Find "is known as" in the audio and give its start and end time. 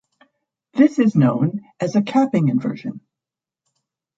0.97-1.95